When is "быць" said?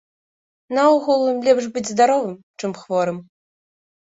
1.75-1.85